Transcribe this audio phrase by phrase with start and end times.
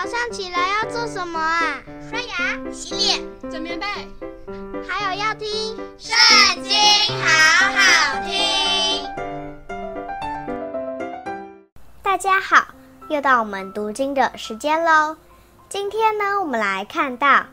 [0.00, 1.82] 早上起来要做什么啊？
[2.08, 3.84] 刷牙、洗脸、整棉被，
[4.88, 6.16] 还有要听《圣
[6.62, 6.72] 经》，
[7.20, 7.26] 好
[7.74, 9.04] 好听。
[12.00, 12.64] 大家好，
[13.08, 15.16] 又到我们读经的时间喽。
[15.68, 17.26] 今天呢，我们来看到《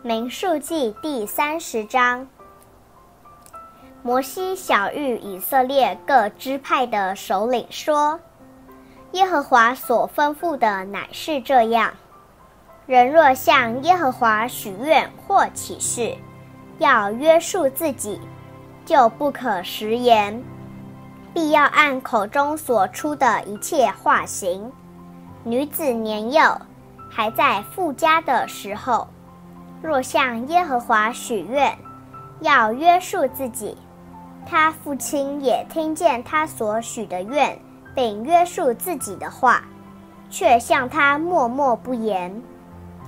[0.00, 2.26] 民数记》第三十章。
[4.02, 8.18] 摩西晓諭以色列各支派的首领说
[9.12, 11.92] ：“耶和华所吩咐的乃是这样：
[12.86, 16.16] 人若向耶和华许愿或起誓，
[16.78, 18.20] 要约束自己，
[18.86, 20.42] 就不可食言，
[21.34, 24.72] 必要按口中所出的一切话行。
[25.44, 26.58] 女子年幼，
[27.10, 29.06] 还在父家的时候，
[29.82, 31.76] 若向耶和华许愿，
[32.40, 33.76] 要约束自己。”
[34.44, 37.56] 他父亲也听见他所许的愿，
[37.94, 39.62] 并约束自己的话，
[40.30, 42.42] 却向他默默不言。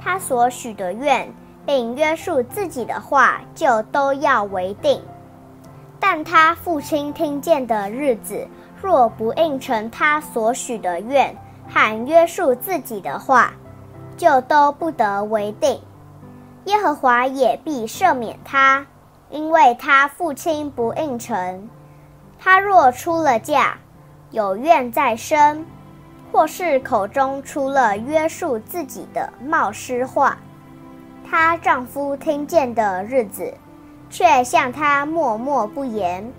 [0.02, 1.32] 他所许的愿，
[1.64, 5.02] 并约束自己的话，就都要为定。
[5.98, 8.46] 但他父亲听见的日子，
[8.82, 11.34] 若不应承他所许的愿
[11.68, 13.52] 和约束自己的话，
[14.16, 15.80] 就都不得为定。
[16.64, 18.86] 耶和华也必赦免他。
[19.30, 21.68] 因为他父亲不应承，
[22.38, 23.78] 他若出了嫁，
[24.34, 25.64] 有怨在身，
[26.32, 30.36] 或是口中出了约束自己的冒失话，
[31.24, 33.54] 她丈夫听见的日子，
[34.10, 36.32] 却向她默默不言，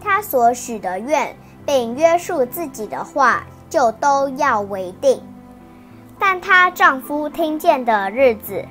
[0.00, 5.22] 她所许的愿并约束自己的话，就都要为定。
[6.18, 8.64] 但她丈夫听见的日子，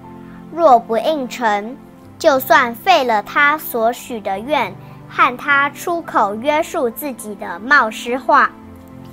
[0.51, 1.77] 若不应承，
[2.17, 4.73] 就算废了她所许的愿，
[5.13, 8.49] 和他出口约束自己的冒失话，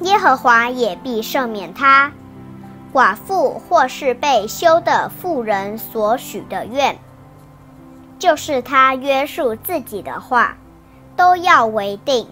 [0.02, 2.12] 耶和华也必赦免他。
[2.92, 6.96] 寡妇或是被休的妇人所许的愿，
[8.18, 10.56] 就是他约束自己的话，
[11.16, 12.28] 都要为定。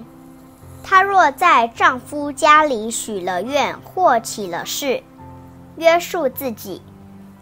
[0.84, 5.03] 她若在丈夫家里许了愿或起了誓，
[5.76, 6.81] 约束自己，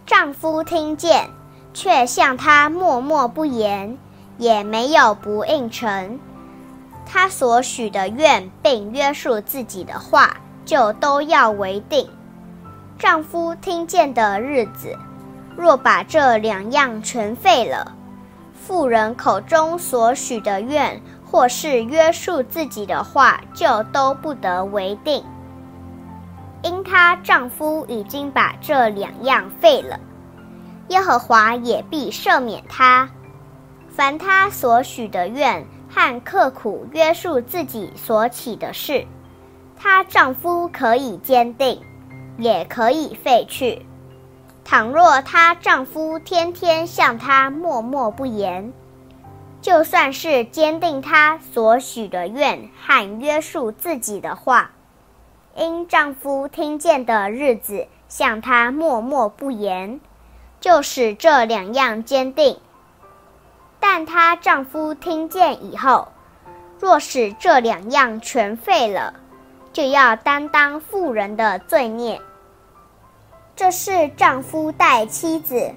[0.07, 1.29] 丈夫听见。
[1.77, 3.97] 却向他默默不言，
[4.37, 6.19] 也没有不应承。
[7.05, 12.09] 他所许的愿，并约束自己的话，就都要为定。
[12.97, 14.97] 丈夫听见的日子，
[15.55, 17.93] 若把这两样全废了，
[18.53, 25.23] 妇人口中所许的愿，或是约束自己的话，就都不得为定，
[26.63, 29.99] 因她丈夫已经把这两样废了。
[30.87, 33.09] 耶和华也必赦免她，
[33.95, 39.05] 凡她所许的愿和刻苦约束自己所起的事，
[39.77, 41.81] 她丈夫可以坚定，
[42.37, 43.85] 也可以废去。
[44.65, 48.73] 倘若她丈夫天天向她默默不言，
[49.61, 54.71] 就算是坚定她所许的愿和约束自己的话，
[55.55, 60.01] 因丈夫听见的日子向她默默不言。
[60.59, 62.57] 就使这两样坚定，
[63.87, 66.07] 但她丈夫听见以后，
[66.79, 69.13] 若使这两样全废了，
[69.71, 72.19] 就要担当妇人的罪孽。
[73.55, 75.71] 这是丈夫待妻子，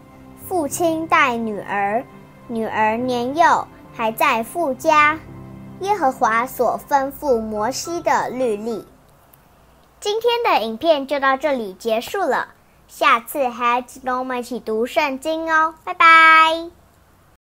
[0.48, 2.02] 父亲待女儿，
[2.46, 5.18] 女儿年幼还在父家，
[5.80, 8.86] 耶和华所吩咐摩西的律例。
[10.00, 12.48] 今天的影片就到这里结束了。
[12.88, 16.77] 下次还要记得我们一起读圣经哦，拜拜。